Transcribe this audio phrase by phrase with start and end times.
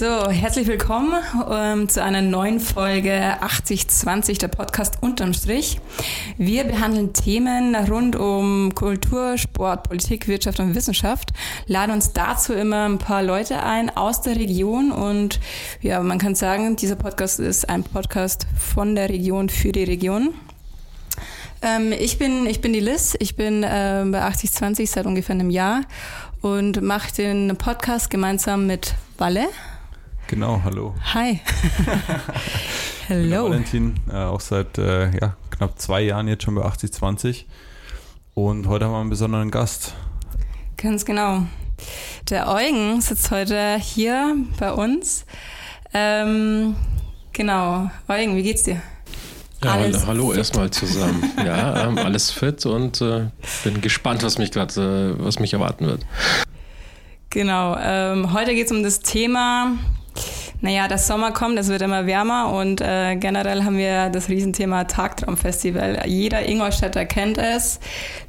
[0.00, 1.12] So, herzlich willkommen
[1.50, 5.78] ähm, zu einer neuen Folge 8020, der Podcast unterm Strich.
[6.38, 11.34] Wir behandeln Themen rund um Kultur, Sport, Politik, Wirtschaft und Wissenschaft,
[11.66, 15.38] laden uns dazu immer ein paar Leute ein aus der Region und
[15.82, 20.32] ja, man kann sagen, dieser Podcast ist ein Podcast von der Region für die Region.
[21.60, 25.50] Ähm, ich, bin, ich bin die Liz, ich bin äh, bei 8020 seit ungefähr einem
[25.50, 25.82] Jahr
[26.40, 29.46] und mache den Podcast gemeinsam mit Walle.
[30.30, 30.94] Genau, hallo.
[31.12, 31.40] Hi.
[33.08, 33.50] Hallo.
[33.50, 37.48] Valentin, äh, auch seit äh, ja, knapp zwei Jahren jetzt schon bei 8020.
[38.34, 39.96] Und heute haben wir einen besonderen Gast.
[40.76, 41.46] Ganz genau.
[42.28, 45.26] Der Eugen sitzt heute hier bei uns.
[45.92, 46.76] Ähm,
[47.32, 47.90] genau.
[48.06, 48.80] Eugen, wie geht's dir?
[49.64, 50.38] Ja, alles hallo fit.
[50.38, 51.24] erstmal zusammen.
[51.44, 53.30] Ja, ähm, alles fit und äh,
[53.64, 56.06] bin gespannt, was mich gerade, äh, was mich erwarten wird.
[57.30, 57.76] Genau.
[57.82, 59.72] Ähm, heute geht es um das Thema
[60.62, 64.84] naja, der Sommer kommt, es wird immer wärmer und äh, generell haben wir das Riesenthema
[64.84, 66.02] Tagtraumfestival.
[66.06, 67.80] Jeder Ingolstädter kennt es,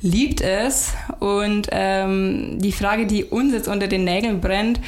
[0.01, 4.79] liebt es und ähm, die Frage, die uns jetzt unter den Nägeln brennt,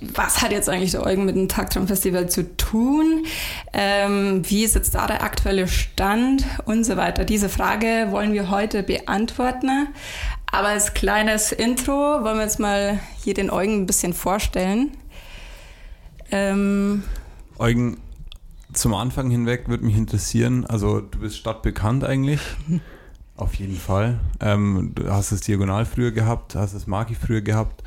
[0.00, 3.26] was hat jetzt eigentlich der Eugen mit dem Tagtraumfestival zu tun?
[3.74, 7.24] Ähm, wie ist jetzt da der aktuelle Stand und so weiter?
[7.24, 9.88] Diese Frage wollen wir heute beantworten.
[10.50, 14.90] Aber als kleines Intro wollen wir jetzt mal hier den Eugen ein bisschen vorstellen.
[16.30, 17.02] Ähm,
[17.58, 17.98] Eugen,
[18.72, 22.40] zum Anfang hinweg würde mich interessieren, also du bist stadtbekannt eigentlich.
[23.36, 24.20] Auf jeden Fall.
[24.40, 27.82] Ähm, du hast das Diagonal früher gehabt, hast das Maki früher gehabt.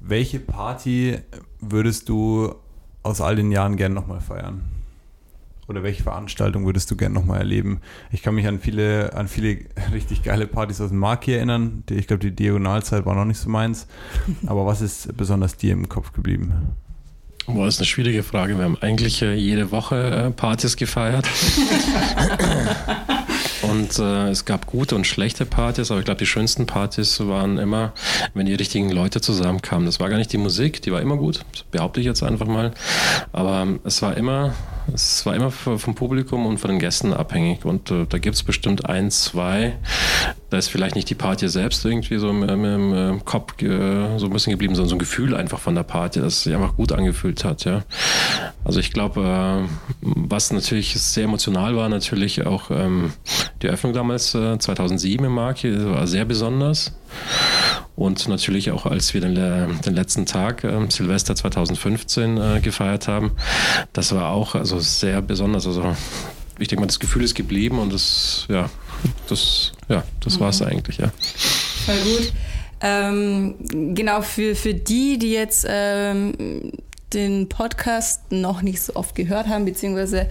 [0.00, 1.18] Welche Party
[1.60, 2.54] würdest du
[3.02, 4.62] aus all den Jahren gern nochmal feiern?
[5.68, 7.80] Oder welche Veranstaltung würdest du gern nochmal erleben?
[8.10, 9.60] Ich kann mich an viele, an viele
[9.92, 11.84] richtig geile Partys aus dem Maki erinnern.
[11.88, 13.86] Ich glaube, die Diagonalzeit war noch nicht so meins.
[14.46, 16.76] Aber was ist besonders dir im Kopf geblieben?
[17.46, 18.56] Boah, ist eine schwierige Frage.
[18.56, 21.26] Wir haben eigentlich äh, jede Woche äh, Partys gefeiert.
[23.62, 27.58] und äh, es gab gute und schlechte Partys, aber ich glaube, die schönsten Partys waren
[27.58, 27.94] immer,
[28.34, 29.86] wenn die richtigen Leute zusammenkamen.
[29.86, 32.72] Das war gar nicht die Musik, die war immer gut, behaupte ich jetzt einfach mal.
[33.32, 34.54] Aber ähm, es war immer
[34.92, 37.64] es war immer vom Publikum und von den Gästen abhängig.
[37.64, 39.74] Und äh, da gibt es bestimmt ein, zwei.
[40.50, 44.26] Da ist vielleicht nicht die Party selbst irgendwie so im, im, im Kopf äh, so
[44.26, 46.76] ein bisschen geblieben, sondern so ein Gefühl einfach von der Party, dass es sich einfach
[46.76, 47.64] gut angefühlt hat.
[47.64, 47.84] Ja.
[48.64, 49.68] Also ich glaube, äh,
[50.00, 53.12] was natürlich sehr emotional war, natürlich auch ähm,
[53.62, 56.92] die Eröffnung damals 2007 äh, im Markt, war sehr besonders.
[57.94, 63.32] Und natürlich auch, als wir den, den letzten Tag, äh, Silvester 2015, äh, gefeiert haben,
[63.92, 65.66] das war auch also sehr besonders.
[65.66, 65.94] Also
[66.58, 68.70] ich denke mal, das Gefühl ist geblieben und das, ja,
[69.28, 70.40] das, ja, das mhm.
[70.40, 71.12] war es eigentlich, ja.
[71.84, 72.32] Voll gut.
[72.80, 73.54] Ähm,
[73.94, 76.72] genau, für, für die, die jetzt ähm,
[77.12, 80.28] den Podcast noch nicht so oft gehört haben, beziehungsweise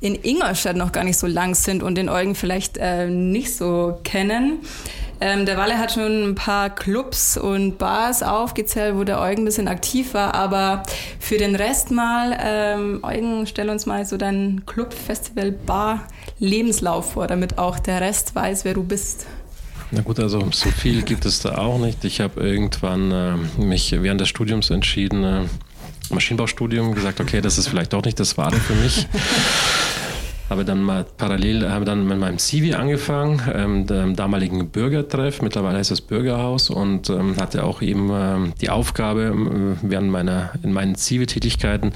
[0.00, 3.98] in Ingolstadt noch gar nicht so lang sind und den Eugen vielleicht äh, nicht so
[4.04, 4.60] kennen.
[5.20, 9.44] Ähm, der Walle hat schon ein paar Clubs und Bars aufgezählt, wo der Eugen ein
[9.44, 10.84] bisschen aktiv war, aber
[11.18, 16.06] für den Rest mal, ähm, Eugen, stell uns mal so deinen Club, Festival, Bar,
[16.38, 19.26] Lebenslauf vor, damit auch der Rest weiß, wer du bist.
[19.90, 22.04] Na gut, also so viel gibt es da auch nicht.
[22.04, 25.44] Ich habe irgendwann äh, mich während des Studiums entschieden, äh,
[26.10, 29.06] Maschinenbaustudium, gesagt, okay, das ist vielleicht doch nicht das Wahre für mich.
[30.50, 35.78] Habe dann mal parallel, habe dann mit meinem CV angefangen, ähm, dem damaligen Bürgertreff, mittlerweile
[35.78, 40.72] heißt es Bürgerhaus und ähm, hatte auch eben ähm, die Aufgabe, äh, während meiner, in
[40.72, 41.92] meinen CV-Tätigkeiten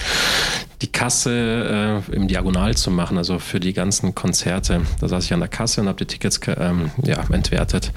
[0.82, 4.82] die Kasse äh, im Diagonal zu machen, also für die ganzen Konzerte.
[5.00, 7.93] Da saß ich an der Kasse und habe die Tickets ähm, ja, entwertet.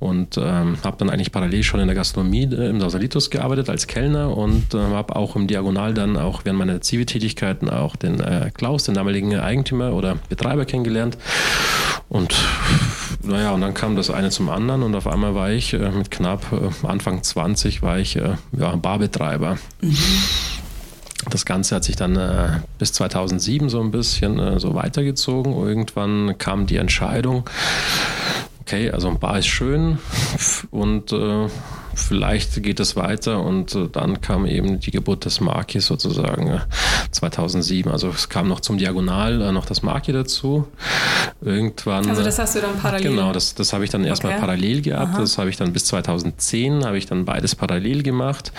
[0.00, 3.86] Und ähm, habe dann eigentlich parallel schon in der Gastronomie äh, im Sausalitos gearbeitet als
[3.86, 8.50] Kellner und äh, habe auch im Diagonal dann auch während meiner Ziviltätigkeiten auch den äh,
[8.52, 11.16] Klaus, den damaligen Eigentümer oder Betreiber kennengelernt.
[12.08, 12.34] Und
[13.22, 16.10] naja, und dann kam das eine zum anderen und auf einmal war ich äh, mit
[16.10, 18.38] knapp äh, Anfang 20 war ich ja,
[18.76, 19.58] Barbetreiber.
[19.80, 19.96] Mhm.
[21.30, 25.52] Das Ganze hat sich dann äh, bis 2007 so ein bisschen äh, so weitergezogen.
[25.52, 27.44] Irgendwann kam die Entscheidung,
[28.68, 29.98] okay, also ein Bar ist schön
[30.70, 31.48] und äh,
[31.94, 36.60] vielleicht geht es weiter und äh, dann kam eben die Geburt des Marki sozusagen
[37.10, 37.88] 2007.
[37.88, 40.68] Äh, also es kam noch zum Diagonal äh, noch das Marki dazu.
[41.40, 42.08] Irgendwann.
[42.08, 43.10] Also das hast du dann parallel?
[43.10, 44.40] Genau, das, das habe ich dann erstmal okay.
[44.40, 45.14] parallel gehabt.
[45.14, 45.20] Aha.
[45.20, 48.52] Das habe ich dann bis 2010 habe ich dann beides parallel gemacht.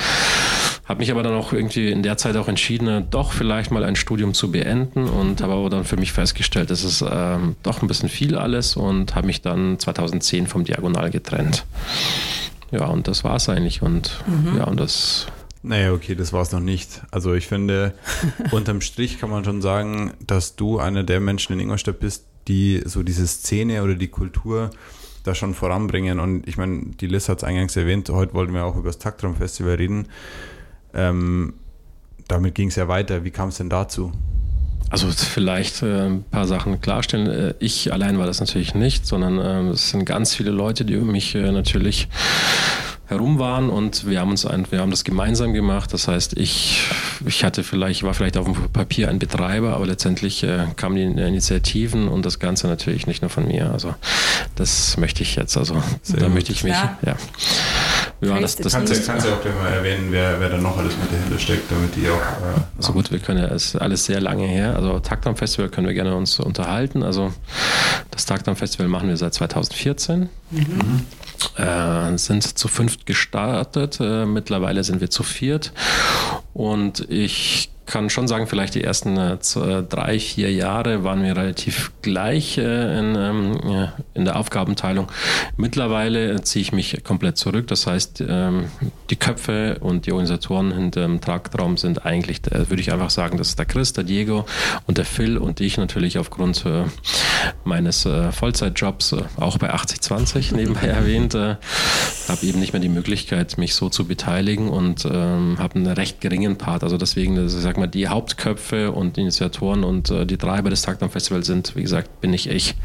[0.89, 3.95] Habe mich aber dann auch irgendwie in der Zeit auch entschieden, doch vielleicht mal ein
[3.95, 7.87] Studium zu beenden und habe aber dann für mich festgestellt, das ist ähm, doch ein
[7.87, 11.63] bisschen viel alles und habe mich dann 2010 vom Diagonal getrennt.
[12.71, 13.83] Ja, und das war es eigentlich.
[13.83, 14.57] Und mhm.
[14.57, 15.27] ja, und das
[15.61, 17.01] Naja, okay, das war es noch nicht.
[17.11, 17.93] Also ich finde,
[18.51, 22.81] unterm Strich kann man schon sagen, dass du einer der Menschen in Ingolstadt bist, die
[22.83, 24.71] so diese Szene oder die Kultur
[25.23, 26.19] da schon voranbringen.
[26.19, 28.97] Und ich meine, die Liz hat es eingangs erwähnt, heute wollten wir auch über das
[28.97, 30.07] Taktraum-Festival reden.
[30.93, 31.53] Ähm,
[32.27, 33.23] damit ging es ja weiter.
[33.23, 34.11] Wie kam es denn dazu?
[34.89, 37.27] Also vielleicht äh, ein paar Sachen klarstellen.
[37.27, 40.95] Äh, ich allein war das natürlich nicht, sondern äh, es sind ganz viele Leute, die
[40.95, 42.07] mich äh, natürlich
[43.09, 45.91] herum waren und wir haben uns ein, wir haben das gemeinsam gemacht.
[45.93, 46.83] Das heißt, ich,
[47.25, 51.03] ich hatte vielleicht, war vielleicht auf dem Papier ein Betreiber, aber letztendlich äh, kamen die
[51.03, 53.71] Initiativen und das Ganze natürlich nicht nur von mir.
[53.71, 53.95] Also
[54.55, 56.35] das möchte ich jetzt, also Sehr da gut.
[56.35, 56.97] möchte ich mich, ja.
[57.03, 57.15] ja.
[58.21, 60.77] Ja, das, das kannst, du, kannst du auch gleich mal erwähnen, wer, wer da noch
[60.77, 62.17] alles mit dahinter steckt, damit die auch.
[62.17, 64.75] Äh, also gut, wir können ja, es ist alles sehr lange her.
[64.75, 67.01] Also Taktam Festival können wir gerne uns unterhalten.
[67.01, 67.31] Also
[68.11, 70.27] das Taktam Festival machen wir seit 2014.
[70.51, 71.05] Mhm.
[71.55, 73.99] Äh, sind zu fünft gestartet.
[73.99, 75.73] Äh, mittlerweile sind wir zu viert.
[76.53, 81.35] Und ich kann schon sagen, vielleicht die ersten äh, äh, drei, vier Jahre waren wir
[81.35, 85.11] relativ gleich äh, in, ähm, in der Aufgabenteilung.
[85.57, 87.67] Mittlerweile ziehe ich mich komplett zurück.
[87.67, 88.65] Das heißt, ähm,
[89.09, 93.49] die Köpfe und die Organisatoren hinter dem Tragtraum sind eigentlich, würde ich einfach sagen, das
[93.49, 94.45] ist der Chris, der Diego
[94.85, 96.63] und der Phil und ich natürlich aufgrund
[97.63, 103.89] meines Vollzeitjobs, auch bei 8020 nebenbei erwähnt, habe eben nicht mehr die Möglichkeit, mich so
[103.89, 106.83] zu beteiligen und ähm, habe einen recht geringen Part.
[106.83, 111.09] Also deswegen, das ist mal, die Hauptköpfe und Initiatoren und äh, die Treiber des Tagdown
[111.09, 112.75] Festivals sind, wie gesagt, bin ich ich.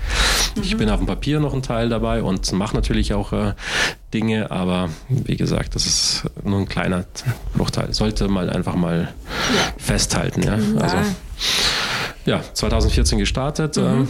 [0.57, 0.63] Mhm.
[0.63, 3.55] Ich bin auf dem Papier noch ein Teil dabei und mache natürlich auch äh,
[4.13, 7.05] Dinge, aber wie gesagt, das ist nur ein kleiner
[7.55, 7.93] Bruchteil.
[7.93, 9.13] Sollte mal einfach mal
[9.55, 9.73] ja.
[9.77, 10.43] festhalten.
[10.43, 10.57] Ja?
[10.57, 10.81] ja.
[10.81, 10.97] Also,
[12.27, 13.77] ja, 2014 gestartet.
[13.77, 13.83] Mhm.
[13.83, 14.09] Ähm,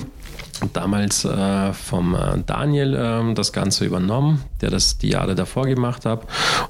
[0.73, 6.07] damals äh, vom äh, Daniel äh, das Ganze übernommen, der das die Jahre davor gemacht
[6.07, 6.23] hat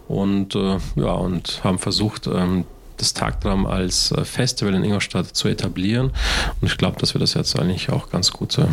[0.08, 2.64] und äh, ja und haben versucht ähm,
[2.96, 6.12] das Tagtraum als äh, Festival in Ingolstadt zu etablieren.
[6.61, 8.67] Und ich glaube, dass wir das jetzt eigentlich auch ganz gut äh,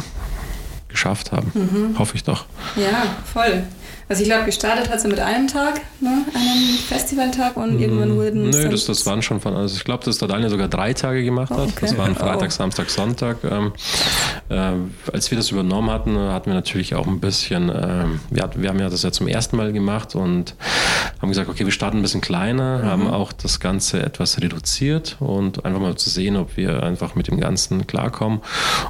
[0.87, 1.51] geschafft haben.
[1.53, 1.99] Mhm.
[1.99, 2.45] Hoffe ich doch.
[2.75, 3.63] Ja, voll.
[4.11, 6.25] Also ich glaube, gestartet hat sie mit einem Tag, ne?
[6.35, 10.17] einem Festivaltag und irgendwann wurden Nö, das, das waren schon von, also ich glaube, dass
[10.17, 11.57] der Daniel sogar drei Tage gemacht hat.
[11.57, 11.71] Oh, okay.
[11.79, 12.51] Das waren Freitag, oh.
[12.51, 13.37] Samstag, Sonntag.
[13.49, 13.71] Ähm,
[14.49, 14.73] äh,
[15.13, 18.79] als wir das übernommen hatten, hatten wir natürlich auch ein bisschen, äh, wir, wir haben
[18.79, 20.55] ja das ja zum ersten Mal gemacht und
[21.21, 22.85] haben gesagt, okay, wir starten ein bisschen kleiner, mhm.
[22.87, 27.29] haben auch das Ganze etwas reduziert und einfach mal zu sehen, ob wir einfach mit
[27.29, 28.41] dem Ganzen klarkommen.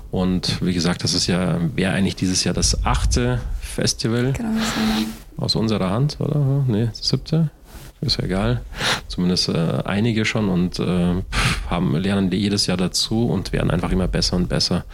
[0.10, 3.40] Und wie gesagt, das ist ja, wäre eigentlich dieses Jahr das achte
[3.72, 4.34] Festival.
[4.34, 4.50] Genau,
[5.38, 6.64] aus unserer Hand, oder?
[6.68, 7.50] Nee, das siebte?
[8.02, 8.62] Ist ja egal.
[9.08, 11.22] Zumindest äh, einige schon und äh,
[11.70, 14.86] haben, lernen jedes Jahr dazu und werden einfach immer besser und besser.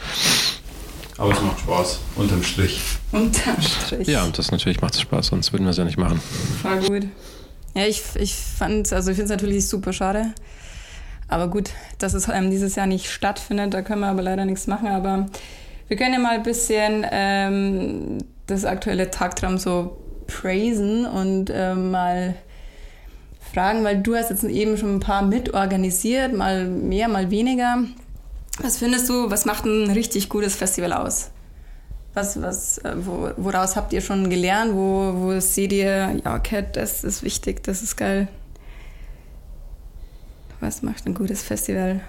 [1.18, 2.82] Aber es macht Spaß, unterm Strich.
[3.14, 4.08] Unterm Strich.
[4.08, 6.22] Ja, und das natürlich macht es Spaß, sonst würden wir es ja nicht machen.
[6.64, 7.08] War gut.
[7.74, 10.34] Ja, ich, ich fand, also ich finde es natürlich super schade.
[11.30, 14.68] Aber gut, dass es ähm, dieses Jahr nicht stattfindet, da können wir aber leider nichts
[14.68, 14.88] machen.
[14.88, 15.28] Aber
[15.88, 18.18] wir können ja mal ein bisschen ähm,
[18.48, 22.36] das aktuelle Tagtraum so praisen und äh, mal
[23.54, 27.84] fragen, weil du hast jetzt eben schon ein paar mitorganisiert, mal mehr, mal weniger.
[28.60, 31.30] Was findest du, was macht ein richtig gutes Festival aus?
[32.14, 34.74] Was, was, äh, wo, woraus habt ihr schon gelernt?
[34.74, 38.28] Wo, wo seht ihr, ja, okay, das ist wichtig, das ist geil?
[40.60, 42.02] Was macht ein gutes Festival?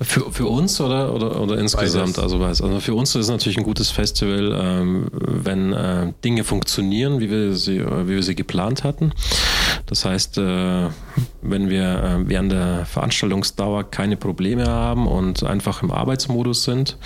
[0.00, 2.18] Für, für uns oder, oder, oder insgesamt?
[2.18, 7.20] Also, also für uns ist es natürlich ein gutes Festival, ähm, wenn äh, Dinge funktionieren,
[7.20, 9.12] wie wir, sie, wie wir sie geplant hatten.
[9.86, 10.88] Das heißt, äh,
[11.42, 16.98] wenn wir äh, während der Veranstaltungsdauer keine Probleme haben und einfach im Arbeitsmodus sind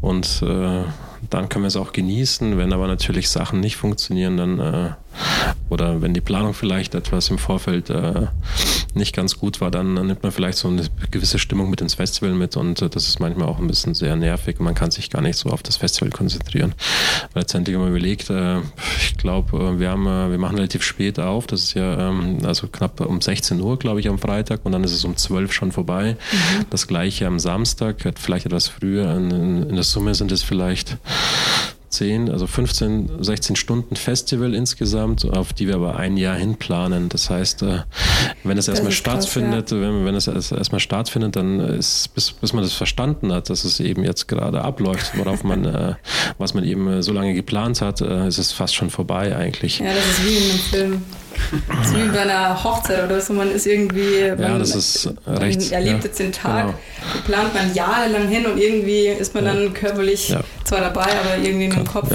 [0.00, 0.82] und äh,
[1.30, 2.58] dann können wir es auch genießen.
[2.58, 4.90] Wenn aber natürlich Sachen nicht funktionieren, dann äh,
[5.68, 8.26] oder wenn die Planung vielleicht etwas im Vorfeld äh,
[8.94, 11.94] nicht ganz gut war, dann, dann, nimmt man vielleicht so eine gewisse Stimmung mit ins
[11.94, 15.10] Festival mit und äh, das ist manchmal auch ein bisschen sehr nervig man kann sich
[15.10, 16.74] gar nicht so auf das Festival konzentrieren.
[17.32, 18.60] Weil letztendlich, wenn man überlegt, äh,
[18.98, 22.38] ich glaube, äh, wir haben, äh, wir machen relativ spät auf, das ist ja ähm,
[22.44, 25.52] also knapp um 16 Uhr, glaube ich, am Freitag und dann ist es um 12
[25.52, 26.16] schon vorbei.
[26.32, 26.66] Mhm.
[26.70, 29.14] Das gleiche am Samstag, vielleicht etwas früher.
[29.14, 30.98] In, in, in der Summe sind es vielleicht
[31.88, 37.08] 10, also 15, 16 Stunden Festival insgesamt, auf die wir aber ein Jahr hinplanen.
[37.08, 37.78] Das heißt, äh,
[38.44, 39.80] wenn es erstmal stattfindet, krass, ja.
[39.80, 43.80] wenn, wenn es erstmal stattfindet, dann ist, bis, bis man das verstanden hat, dass es
[43.80, 45.94] eben jetzt gerade abläuft, worauf man, äh,
[46.38, 49.78] was man eben so lange geplant hat, äh, ist es fast schon vorbei eigentlich.
[49.78, 51.02] Ja, das ist wie in einem Film.
[51.68, 53.32] Das ist wie bei einer Hochzeit oder so.
[53.32, 54.30] Man ist irgendwie.
[54.30, 55.60] Man, ja, das ist recht.
[55.60, 56.78] Man erlebt ja, jetzt den Tag, genau.
[57.24, 59.54] plant man jahrelang hin und irgendwie ist man ja.
[59.54, 60.40] dann körperlich ja.
[60.64, 62.10] zwar dabei, aber irgendwie mit dem Kopf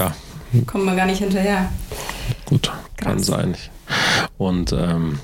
[0.67, 1.69] kommt man gar nicht hinterher.
[2.45, 2.79] Gut, Krass.
[2.97, 3.55] kann sein.
[4.37, 5.19] Und ähm,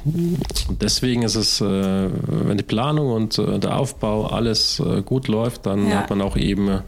[0.82, 5.66] deswegen ist es, äh, wenn die Planung und äh, der Aufbau alles äh, gut läuft,
[5.66, 5.98] dann ja.
[5.98, 6.82] hat man auch eben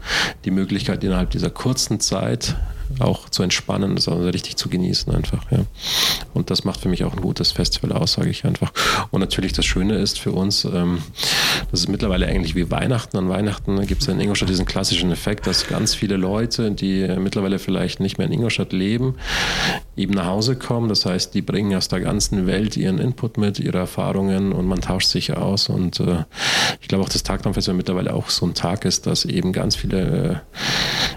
[0.44, 2.56] die Möglichkeit innerhalb dieser kurzen Zeit
[3.00, 5.50] auch zu entspannen, also richtig zu genießen einfach.
[5.50, 5.60] Ja.
[6.34, 8.72] Und das macht für mich auch ein gutes Festival aus, sage ich einfach.
[9.10, 11.02] Und natürlich das Schöne ist für uns, ähm,
[11.70, 13.16] das ist mittlerweile eigentlich wie Weihnachten.
[13.16, 17.58] An Weihnachten gibt es in Ingolstadt diesen klassischen Effekt, dass ganz viele Leute, die mittlerweile
[17.58, 19.16] vielleicht nicht mehr in Ingolstadt leben,
[19.96, 20.88] eben nach Hause kommen.
[20.88, 24.80] Das heißt, die bringen aus der ganzen Welt ihren Input mit, ihre Erfahrungen und man
[24.80, 25.68] tauscht sich aus.
[25.68, 26.24] Und äh,
[26.80, 30.42] ich glaube auch, das Tagtraumfestival mittlerweile auch so ein Tag ist, dass eben ganz viele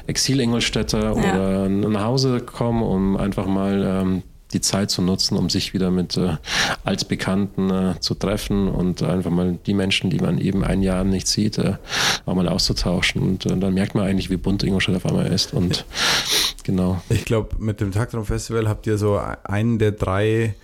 [0.05, 1.11] äh, Exil-Ingolstädter ja.
[1.11, 5.91] oder nach Hause kommen, um einfach mal ähm, die Zeit zu nutzen, um sich wieder
[5.91, 6.37] mit äh,
[6.83, 11.27] Altbekannten äh, zu treffen und einfach mal die Menschen, die man eben ein Jahr nicht
[11.27, 11.75] sieht, äh,
[12.25, 13.21] auch mal auszutauschen.
[13.21, 15.53] Und äh, dann merkt man eigentlich, wie bunt Ingolstadt auf einmal ist.
[15.53, 15.85] Und
[16.63, 17.01] genau.
[17.09, 20.55] Ich glaube, mit dem Taktraum Festival habt ihr so einen der drei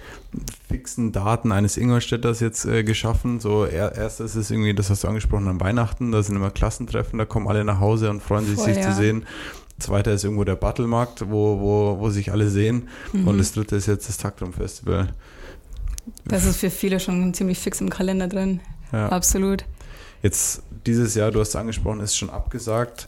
[0.68, 3.40] fixen Daten eines Ingolstädters jetzt äh, geschaffen.
[3.40, 7.18] So er, erstes ist irgendwie, das hast du angesprochen, an Weihnachten, da sind immer Klassentreffen,
[7.18, 8.90] da kommen alle nach Hause und freuen sich, Voll, sich ja.
[8.90, 9.26] zu sehen.
[9.80, 12.90] Zweiter ist irgendwo der Battlemarkt, wo, wo, wo sich alle sehen.
[13.14, 13.28] Mhm.
[13.28, 15.14] Und das dritte ist jetzt das Taktum Festival.
[16.26, 18.60] Das ist für viele schon ziemlich fix im Kalender drin.
[18.92, 19.10] Ja.
[19.10, 19.66] Absolut.
[20.22, 23.08] Jetzt dieses Jahr, du hast es angesprochen, ist schon abgesagt.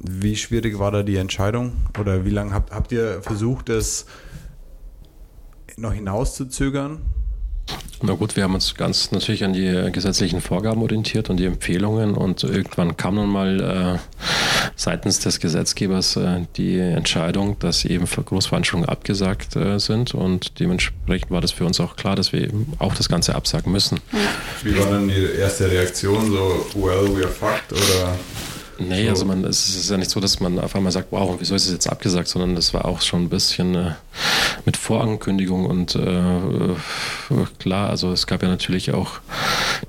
[0.00, 1.72] Wie schwierig war da die Entscheidung?
[1.98, 4.06] Oder wie lange habt, habt ihr versucht, es
[5.76, 7.00] noch hinauszuzögern?
[8.02, 12.14] Na gut, wir haben uns ganz natürlich an die gesetzlichen Vorgaben orientiert und die Empfehlungen
[12.14, 14.20] und irgendwann kam nun mal äh,
[14.74, 21.42] seitens des Gesetzgebers äh, die Entscheidung, dass eben Großveranstaltungen abgesagt äh, sind und dementsprechend war
[21.42, 24.00] das für uns auch klar, dass wir eben auch das Ganze absagen müssen.
[24.62, 26.30] Wie war dann die erste Reaktion?
[26.32, 28.16] So, well, we are fucked oder?
[28.80, 29.10] Nee, so.
[29.10, 31.66] also man, es ist ja nicht so, dass man auf einmal sagt, wow, wieso ist
[31.66, 33.92] es jetzt abgesagt, sondern das war auch schon ein bisschen äh,
[34.64, 39.20] mit Vorankündigung und äh, klar, also es gab ja natürlich auch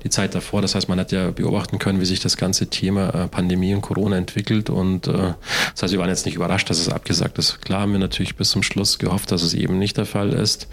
[0.04, 3.08] die Zeit davor, das heißt, man hat ja beobachten können, wie sich das ganze Thema
[3.08, 5.34] äh, Pandemie und Corona entwickelt und äh,
[5.72, 7.62] das heißt, wir waren jetzt nicht überrascht, dass es abgesagt ist.
[7.62, 10.68] Klar haben wir natürlich bis zum Schluss gehofft, dass es eben nicht der Fall ist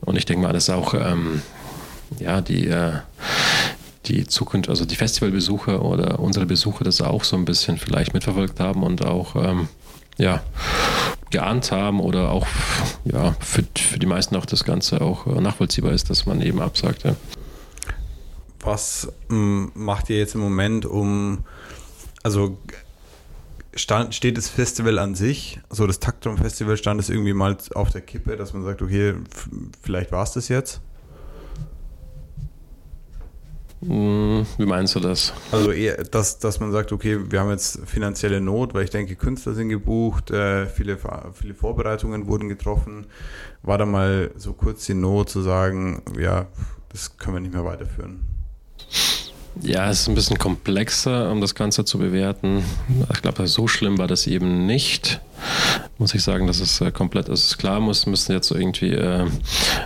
[0.00, 1.42] und ich denke mal, das ist auch ähm,
[2.18, 2.92] ja, die äh,
[4.08, 8.60] die Zukunft, also die Festivalbesucher oder unsere Besucher das auch so ein bisschen vielleicht mitverfolgt
[8.60, 9.68] haben und auch ähm,
[10.16, 10.42] ja,
[11.30, 12.46] geahnt haben oder auch
[13.04, 16.60] ja, für, für die meisten auch das Ganze auch äh, nachvollziehbar ist, dass man eben
[16.60, 17.04] absagt.
[17.04, 17.14] Ja.
[18.60, 21.44] Was hm, macht ihr jetzt im Moment, um,
[22.22, 22.58] also
[23.74, 27.90] stand, steht das Festival an sich, so das Taktum Festival stand es irgendwie mal auf
[27.90, 29.14] der Kippe, dass man sagt, okay,
[29.82, 30.80] vielleicht war es das jetzt?
[33.80, 35.32] Hm, wie meinst du das?
[35.52, 39.14] Also eher, dass, dass man sagt, okay, wir haben jetzt finanzielle Not, weil ich denke,
[39.14, 40.98] Künstler sind gebucht, äh, viele,
[41.34, 43.06] viele Vorbereitungen wurden getroffen.
[43.62, 46.46] War da mal so kurz die Not zu sagen, ja,
[46.88, 48.24] das können wir nicht mehr weiterführen?
[49.62, 52.62] Ja, es ist ein bisschen komplexer, um das Ganze zu bewerten.
[53.12, 55.20] Ich glaube, so schlimm war das eben nicht.
[55.98, 57.58] Muss ich sagen, dass es äh, komplett ist.
[57.58, 59.26] Klar, muss, müssen jetzt irgendwie, äh,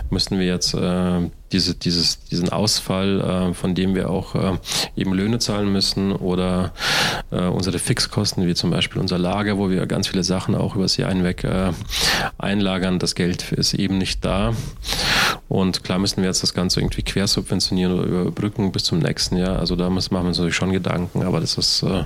[0.09, 4.57] müssen wir jetzt äh, diese, dieses, diesen Ausfall, äh, von dem wir auch äh,
[4.95, 6.73] eben Löhne zahlen müssen oder
[7.31, 10.97] äh, unsere Fixkosten, wie zum Beispiel unser Lager, wo wir ganz viele Sachen auch übers
[10.97, 11.71] Jahr hinweg äh,
[12.37, 12.99] einlagern.
[12.99, 14.53] Das Geld ist eben nicht da.
[15.53, 19.59] Und klar müssen wir jetzt das Ganze irgendwie quersubventionieren oder überbrücken bis zum nächsten Jahr.
[19.59, 22.05] Also da müssen, machen wir uns natürlich schon Gedanken, aber das ist äh,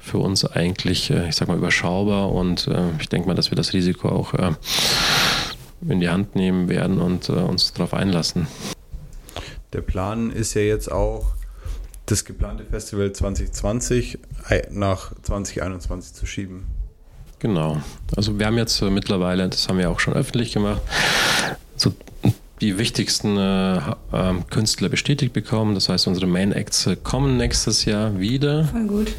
[0.00, 3.56] für uns eigentlich, äh, ich sag mal, überschaubar und äh, ich denke mal, dass wir
[3.56, 4.50] das Risiko auch äh,
[5.88, 8.48] in die Hand nehmen werden und äh, uns darauf einlassen.
[9.72, 11.34] Der Plan ist ja jetzt auch,
[12.06, 14.18] das geplante Festival 2020
[14.72, 16.66] nach 2021 zu schieben.
[17.38, 17.80] Genau.
[18.16, 20.82] Also wir haben jetzt äh, mittlerweile, das haben wir auch schon öffentlich gemacht,
[21.76, 21.92] so
[22.60, 23.82] die wichtigsten äh, äh,
[24.50, 25.74] Künstler bestätigt bekommen.
[25.74, 28.64] Das heißt, unsere Main Acts äh, kommen nächstes Jahr wieder.
[28.64, 29.14] Voll gut.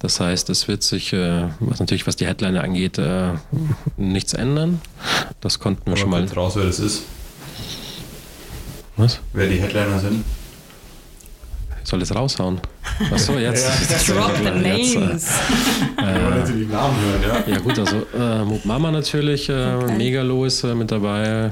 [0.00, 3.30] Das heißt, es wird sich, äh, was natürlich was die Headliner angeht, äh,
[3.96, 4.80] nichts ändern.
[5.40, 6.26] Das konnten wir Aber schon mal.
[6.26, 7.04] raus, wer das ist.
[8.96, 9.20] Was?
[9.32, 10.24] Wer die Headliner sind.
[11.82, 12.60] Ich soll das raushauen?
[13.10, 13.66] Achso, jetzt.
[14.08, 14.94] ja, drop the names.
[15.98, 17.52] Äh, natürlich Namen hören, ja.
[17.54, 19.96] Ja, gut, also äh, Mama natürlich, äh, okay.
[19.96, 21.50] Megalo ist äh, mit dabei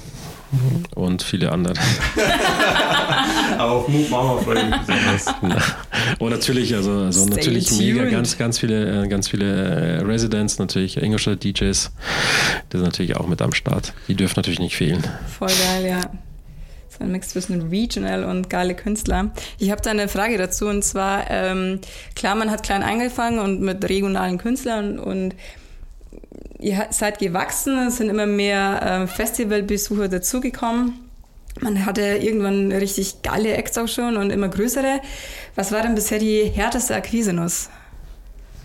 [0.94, 1.74] und viele andere.
[3.58, 5.74] Aber auf Move Mama freue ich mich besonders.
[6.18, 7.80] Und natürlich, also, also natürlich tuned.
[7.80, 11.92] mega, ganz, ganz viele, äh, ganz viele äh, Residents, natürlich Ingolstadt DJs,
[12.72, 13.92] die sind natürlich auch mit am Start.
[14.08, 15.04] Die dürfen natürlich nicht fehlen.
[15.38, 16.00] Voll geil, ja.
[16.88, 19.30] So ein Mix zwischen Regional und geile Künstler.
[19.58, 21.80] Ich habe da eine Frage dazu und zwar, ähm,
[22.14, 25.34] klar, man hat klein angefangen und mit regionalen Künstlern und
[26.58, 30.94] ihr seid gewachsen, es sind immer mehr äh, Festivalbesucher dazugekommen.
[31.60, 35.00] man hatte irgendwann richtig geile Acts auch schon und immer größere.
[35.54, 37.68] Was war denn bisher die härteste Akquise-Nuss?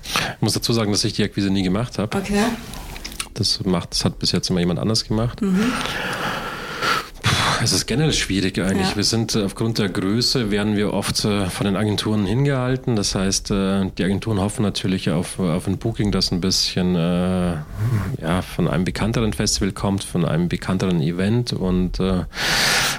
[0.04, 2.18] Ich muss dazu sagen, dass ich die Akquise nie gemacht habe.
[2.18, 2.46] Okay.
[3.34, 5.42] Das macht, das hat bis jetzt immer jemand anders gemacht.
[5.42, 5.72] Mhm.
[7.64, 8.90] Es ist generell schwierig eigentlich.
[8.92, 8.96] Ja.
[8.96, 12.96] Wir sind äh, aufgrund der Größe werden wir oft äh, von den Agenturen hingehalten.
[12.96, 18.42] Das heißt, äh, die Agenturen hoffen natürlich auf, auf ein Booking, das ein bisschen ja,
[18.42, 22.00] von einem bekannteren Festival kommt, von einem bekannteren Event und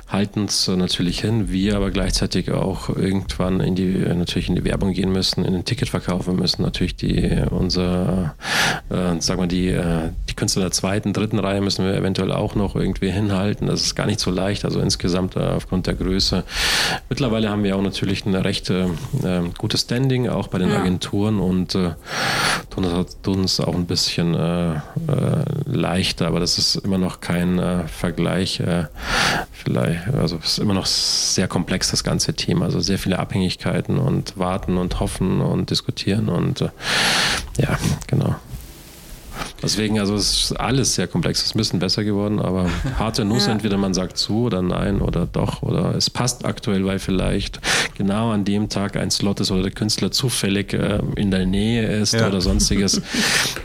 [0.09, 1.51] halten es natürlich hin.
[1.51, 5.65] Wir aber gleichzeitig auch irgendwann in die natürlich in die Werbung gehen müssen, in den
[5.65, 6.27] Ticketverkauf.
[6.27, 8.35] Wir müssen natürlich die unser
[8.91, 9.79] äh, sagen wir die
[10.29, 13.67] die Künstler der zweiten, dritten Reihe müssen wir eventuell auch noch irgendwie hinhalten.
[13.67, 16.45] Das ist gar nicht so leicht also insgesamt äh, aufgrund der Größe.
[17.09, 18.87] Mittlerweile haben wir auch natürlich ein recht äh,
[19.57, 20.81] gutes Standing, auch bei den ja.
[20.81, 21.93] Agenturen und äh,
[22.71, 22.87] tun,
[23.23, 24.79] tun uns auch ein bisschen äh, äh,
[25.67, 28.63] leichter, aber das ist immer noch kein äh, Vergleich.
[29.53, 32.67] vielleicht, also es ist immer noch sehr komplex, das ganze Thema.
[32.67, 36.61] Also sehr viele Abhängigkeiten und warten und hoffen und diskutieren und
[37.59, 38.37] ja, genau.
[39.63, 41.41] Deswegen, also es ist alles sehr komplex.
[41.41, 43.53] Es ist ein bisschen besser geworden, aber harte Nuss, ja.
[43.53, 47.61] entweder man sagt zu oder nein oder doch oder es passt aktuell, weil vielleicht
[47.97, 51.87] genau an dem Tag ein Slot ist oder der Künstler zufällig äh, in der Nähe
[51.87, 52.29] ist ja.
[52.29, 53.03] oder sonstiges.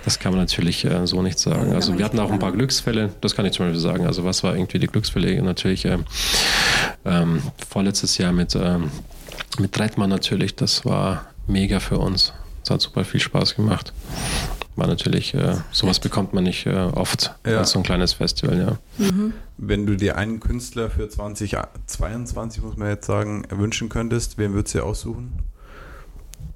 [0.05, 1.73] Das kann man natürlich äh, so nicht sagen.
[1.73, 4.05] Also wir hatten auch ein paar Glücksfälle, das kann ich zum Beispiel sagen.
[4.05, 5.41] Also was war irgendwie die Glücksfälle?
[5.41, 5.97] Natürlich äh,
[7.05, 8.91] ähm, vorletztes Jahr mit, ähm,
[9.59, 12.33] mit Reitmann natürlich, das war mega für uns.
[12.63, 13.93] Es hat super viel Spaß gemacht
[14.75, 17.59] war natürlich, äh, sowas bekommt man nicht äh, oft ja.
[17.59, 18.77] als so ein kleines Festival, ja.
[18.97, 19.33] Mhm.
[19.57, 24.75] Wenn du dir einen Künstler für 2022, muss man jetzt sagen, wünschen könntest, wen würdest
[24.75, 25.33] du aussuchen?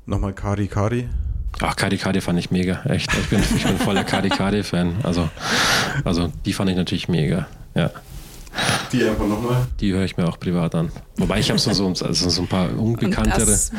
[0.06, 1.10] Nochmal Kari Kari?
[1.62, 3.12] Ach, Kari Kari fand ich mega, echt.
[3.14, 4.98] Ich bin, ich bin voller Kari Kari-Fan.
[5.04, 5.30] Also,
[6.04, 7.92] also die fand ich natürlich mega, ja.
[8.92, 9.68] Die einfach nochmal?
[9.80, 10.92] Die höre ich mir auch privat an.
[11.18, 13.42] Wobei ich habe so, so, also so ein paar unbekanntere.
[13.42, 13.72] Und das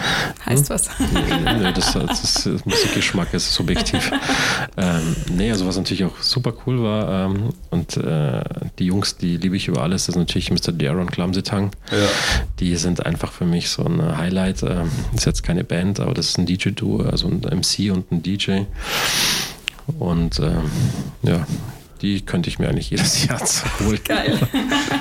[0.44, 0.74] heißt hm?
[0.74, 0.88] was?
[1.58, 4.10] Nee, das, das, ist Musikgeschmack, ist subjektiv.
[4.76, 8.42] ähm, nee, also was natürlich auch super cool war ähm, und äh,
[8.78, 10.72] die Jungs, die liebe ich über alles, das ist natürlich Mr.
[10.72, 11.70] Daron Klamsitang.
[11.90, 11.96] Ja.
[12.60, 14.62] Die sind einfach für mich so ein Highlight.
[14.62, 18.22] Ähm, ist jetzt keine Band, aber das ist ein DJ-Duo, also ein MC und ein
[18.22, 18.62] DJ.
[19.98, 20.70] Und ähm,
[21.22, 21.46] ja,
[22.00, 23.40] die könnte ich mir eigentlich jedes Jahr
[23.80, 24.00] holen.
[24.04, 24.38] Geil.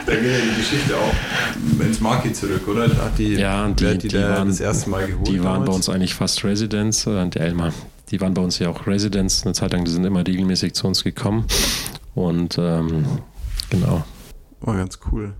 [0.05, 2.88] da geht ja die Geschichte auch ins Market zurück, oder?
[2.88, 5.27] Hat die, ja, die, die, die waren, das erste Mal geholt.
[5.27, 5.69] Die waren damals?
[5.69, 7.73] bei uns eigentlich fast Residents, äh, die Elmar.
[8.10, 10.88] Die waren bei uns ja auch Residents eine Zeit lang, die sind immer regelmäßig zu
[10.88, 11.45] uns gekommen.
[12.15, 13.05] Und ähm,
[13.69, 14.03] genau.
[14.62, 15.33] Oh, ganz cool.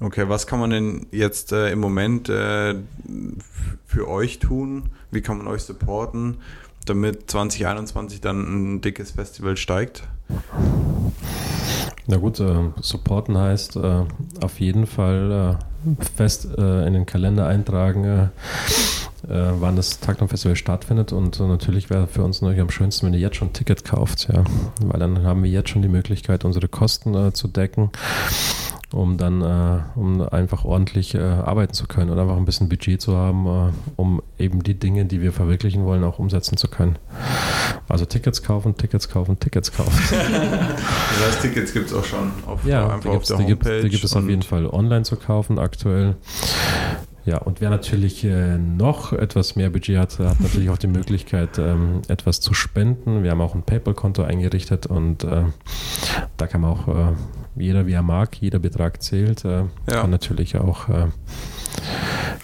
[0.00, 2.74] Okay, was kann man denn jetzt äh, im Moment äh,
[3.86, 4.90] für euch tun?
[5.10, 6.38] Wie kann man euch supporten,
[6.84, 10.04] damit 2021 dann ein dickes Festival steigt?
[12.06, 14.02] Na gut, äh, supporten heißt äh,
[14.42, 18.24] auf jeden Fall äh, fest äh, in den Kalender eintragen, äh,
[19.26, 21.12] äh, wann das Taktum Festival stattfindet.
[21.12, 24.28] Und natürlich wäre für uns natürlich am schönsten, wenn ihr jetzt schon ein Ticket kauft,
[24.30, 24.44] ja,
[24.82, 27.90] weil dann haben wir jetzt schon die Möglichkeit, unsere Kosten zu decken
[28.94, 33.00] um dann äh, um einfach ordentlich äh, arbeiten zu können und einfach ein bisschen Budget
[33.00, 36.96] zu haben, äh, um eben die Dinge, die wir verwirklichen wollen, auch umsetzen zu können.
[37.88, 39.92] Also Tickets kaufen, Tickets kaufen, Tickets kaufen.
[40.10, 43.82] das heißt, Tickets gibt es auch schon auf, ja, einfach auf der Homepage.
[43.82, 46.16] Die gibt es auf jeden Fall online zu kaufen aktuell.
[47.26, 51.58] Ja, und wer natürlich äh, noch etwas mehr Budget hat, hat natürlich auch die Möglichkeit,
[51.58, 53.22] ähm, etwas zu spenden.
[53.22, 55.44] Wir haben auch ein PayPal-Konto eingerichtet und äh,
[56.36, 57.12] da kann man auch äh,
[57.56, 59.44] jeder wie er mag, jeder Betrag zählt.
[59.44, 60.00] Äh, ja.
[60.02, 60.88] Kann natürlich auch.
[60.88, 61.06] Äh,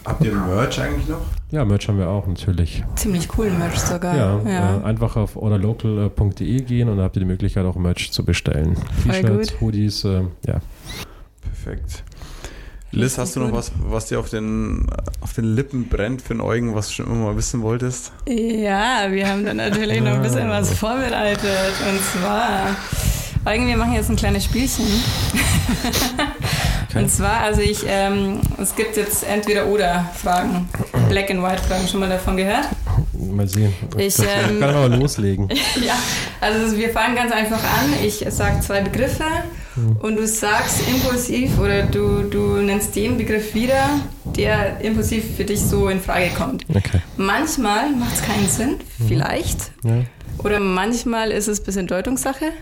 [0.04, 1.20] Habt ihr Merch eigentlich noch?
[1.50, 2.82] Ja, Merch haben wir auch natürlich.
[2.96, 4.16] Ziemlich cool Merch sogar.
[4.16, 4.78] Ja, ja.
[4.78, 8.76] Äh, einfach auf orderlocal.de gehen und da habt ihr die Möglichkeit auch Merch zu bestellen.
[9.04, 10.60] T-Shirts, Hoodies, äh, ja.
[11.42, 12.04] Perfekt.
[12.92, 14.86] Liz, hast du noch was, was dir auf den,
[15.20, 18.12] auf den Lippen brennt für den Eugen, was du schon immer mal wissen wolltest?
[18.26, 21.72] Ja, wir haben dann natürlich noch ein bisschen was vorbereitet.
[21.88, 22.76] Und zwar
[23.46, 24.86] Eugen, wir machen jetzt ein kleines Spielchen.
[26.90, 27.04] Okay.
[27.04, 30.68] Und zwar, also ich, ähm, es gibt jetzt entweder oder Fragen,
[31.08, 32.66] Black and White Fragen, schon mal davon gehört?
[33.12, 33.72] Mal sehen.
[33.96, 35.48] Ich ähm, kann aber loslegen.
[35.86, 35.94] ja,
[36.40, 37.94] also wir fangen ganz einfach an.
[38.04, 39.24] Ich sage zwei Begriffe
[39.80, 39.96] mhm.
[39.96, 44.00] und du sagst impulsiv oder du, du nennst den Begriff wieder,
[44.36, 46.64] der impulsiv für dich so in Frage kommt.
[46.68, 47.00] Okay.
[47.16, 49.08] Manchmal macht es keinen Sinn, mhm.
[49.08, 49.72] vielleicht.
[49.82, 50.02] Ja.
[50.38, 52.52] Oder manchmal ist es ein bisschen Deutungssache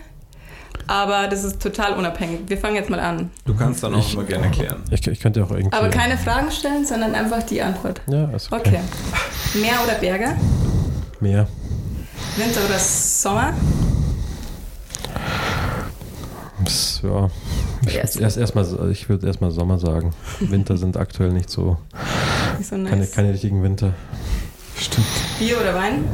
[0.89, 2.41] aber das ist total unabhängig.
[2.47, 3.29] Wir fangen jetzt mal an.
[3.45, 4.81] Du kannst dann auch ich, immer gerne erklären.
[4.89, 5.77] Ich, ich könnte auch irgendwie.
[5.77, 8.01] Aber keine Fragen stellen, sondern einfach die Antwort.
[8.07, 8.79] Ja, ist okay.
[8.79, 9.61] okay.
[9.61, 10.35] Meer oder Berge?
[11.19, 11.47] Meer.
[12.37, 13.53] Winter oder Sommer?
[17.03, 17.29] Ja,
[17.87, 20.13] ich Erst- würde erst erstmal ich würde erstmal Sommer sagen.
[20.39, 21.77] Winter sind aktuell nicht so
[22.57, 23.11] Nicht so keine, nice.
[23.11, 23.93] keine richtigen Winter.
[24.77, 25.07] Stimmt.
[25.39, 26.05] Bier oder Wein?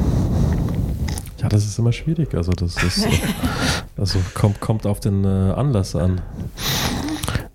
[1.41, 2.34] Ja, das ist immer schwierig.
[2.34, 3.06] Also das ist
[3.98, 6.22] also kommt, kommt auf den äh, Anlass an.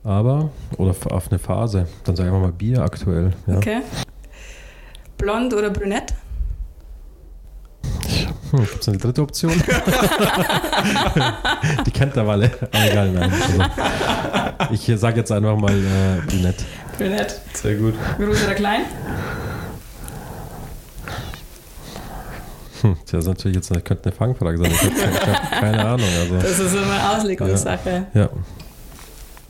[0.05, 1.87] Aber, oder auf eine Phase.
[2.05, 3.33] Dann sagen wir mal Bier aktuell.
[3.47, 3.57] Ja.
[3.57, 3.81] Okay.
[5.19, 6.15] Blond oder brünett?
[8.51, 9.53] Hm, Gibt es eine dritte Option?
[11.87, 12.51] Die kennt der Walle.
[12.73, 13.33] Aber egal, nein.
[14.59, 16.65] Also, ich sage jetzt einfach mal äh, Brünett.
[16.99, 17.41] Brünett.
[17.55, 17.95] Sehr gut.
[18.19, 18.83] Groß oder klein?
[22.83, 24.71] Hm, das ist natürlich jetzt eine, könnte eine Fangfrage sein.
[24.73, 26.09] Ich habe keine, Ahnung.
[26.21, 28.07] Also, Das ist immer Auslegungssache.
[28.15, 28.29] ja.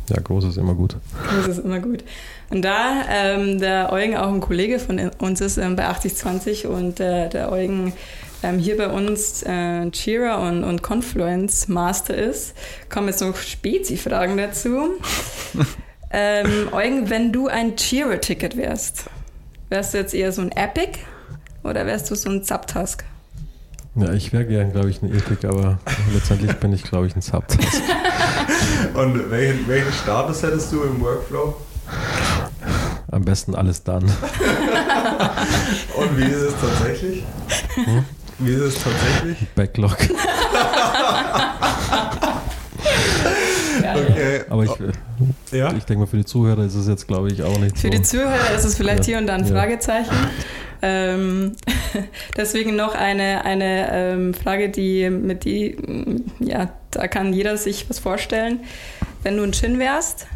[0.08, 0.96] Ja, groß ist immer gut.
[1.36, 2.02] Das ist immer gut.
[2.50, 6.98] Und da ähm, der Eugen auch ein Kollege von uns ist ähm, bei 8020 und
[6.98, 7.92] äh, der Eugen
[8.42, 12.54] ähm, hier bei uns äh, Cheerer und, und Confluence Master ist,
[12.88, 14.90] kommen jetzt noch Spezi-Fragen dazu.
[16.10, 19.04] ähm, Eugen, wenn du ein Cheerer-Ticket wärst,
[19.68, 20.98] wärst du jetzt eher so ein Epic
[21.62, 23.04] oder wärst du so ein Zaptask?
[23.96, 25.78] Ja, ich wäre gern, glaube ich, ein Epic, aber
[26.14, 27.44] letztendlich bin ich, glaube ich, ein Sub.
[28.94, 31.56] Und welchen, welchen Status hättest du im Workflow?
[33.10, 34.04] Am besten alles dann.
[35.96, 37.24] Und wie ist es tatsächlich?
[37.74, 38.04] Hm?
[38.40, 39.38] Wie ist es tatsächlich?
[39.54, 39.96] Backlog.
[43.82, 44.42] Okay.
[44.48, 44.70] Aber ich,
[45.52, 45.72] ja.
[45.72, 47.90] ich denke mal, für die Zuhörer ist es jetzt, glaube ich, auch nicht Für so.
[47.90, 49.04] die Zuhörer ist es vielleicht Ja.
[49.06, 49.52] hier und da ein Ja.
[49.54, 50.14] Fragezeichen.
[50.82, 51.56] Ähm,
[52.36, 55.76] deswegen noch eine, eine ähm, Frage, die mit die,
[56.40, 58.60] ja, da kann jeder sich was vorstellen.
[59.22, 60.26] Wenn du ein Gin wärst,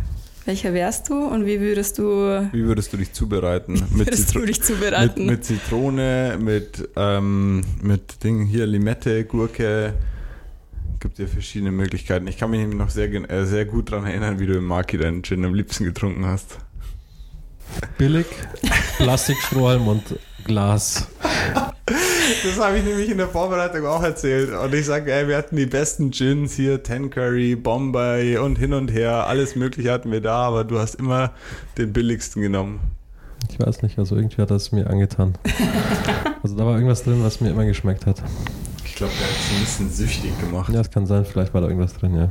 [0.46, 3.72] welcher wärst du und wie würdest du, Wie würdest du dich zubereiten?
[3.90, 5.26] Mit, würdest Zitro du dich mit, zubereiten?
[5.26, 9.94] mit Zitrone, mit, ähm, mit Dingen hier, Limette, Gurke.
[11.00, 12.26] Gibt ja verschiedene Möglichkeiten.
[12.26, 14.96] Ich kann mich nämlich noch sehr, äh, sehr gut daran erinnern, wie du im Maki
[14.98, 16.58] deinen Gin am liebsten getrunken hast.
[17.98, 18.26] Billig,
[18.98, 20.02] Plastikstrohhalm und
[20.44, 21.08] Glas.
[22.44, 24.52] Das habe ich nämlich in der Vorbereitung auch erzählt.
[24.52, 28.74] Und ich sage, ey, wir hatten die besten Gins hier, Ten Curry, Bombay und hin
[28.74, 29.26] und her.
[29.26, 31.32] Alles Mögliche hatten wir da, aber du hast immer
[31.78, 32.80] den billigsten genommen.
[33.50, 35.38] Ich weiß nicht, also irgendwie hat das mir angetan.
[36.42, 38.22] Also da war irgendwas drin, was mir immer geschmeckt hat.
[38.84, 40.70] Ich glaube, der hat es ein bisschen süchtig gemacht.
[40.70, 42.30] Ja, es kann sein, vielleicht war da irgendwas drin, ja.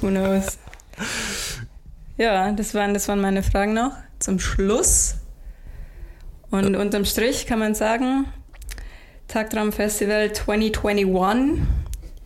[0.00, 0.56] Who knows?
[2.16, 5.16] Ja, das waren, das waren meine Fragen noch zum Schluss.
[6.50, 8.26] Und unterm Strich kann man sagen,
[9.28, 11.62] Tagtraum Festival 2021,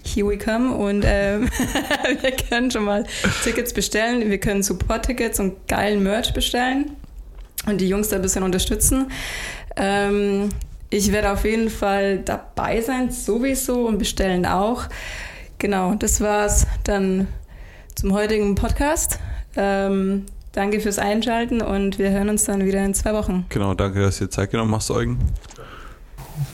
[0.03, 0.75] here we come.
[0.75, 1.51] Und ähm,
[2.21, 3.05] wir können schon mal
[3.43, 4.31] Tickets bestellen.
[4.31, 6.97] Wir können Support-Tickets und geilen Merch bestellen
[7.67, 9.11] und die Jungs da ein bisschen unterstützen.
[9.77, 10.49] Ähm,
[10.91, 14.85] ich werde auf jeden Fall dabei sein, sowieso und bestellen auch.
[15.59, 17.29] Genau, das war's dann
[17.95, 19.19] zum heutigen Podcast.
[19.57, 23.45] Ähm, danke fürs Einschalten und wir hören uns dann wieder in zwei Wochen.
[23.49, 25.19] Genau, danke, dass du dir Zeit genommen hast, Eugen.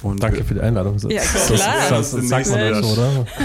[0.03, 0.99] Und Danke für die Einladung.
[1.09, 1.75] Ja, Das- klar.
[1.89, 3.27] Das, das, sagt man so, oder?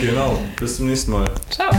[0.00, 1.28] Genau, bis zum nächsten Mal.
[1.50, 1.70] Ciao.